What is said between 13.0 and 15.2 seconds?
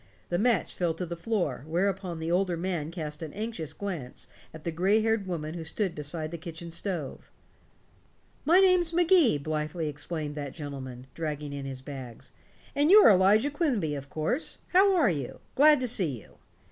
Elijah Quimby, of course. How are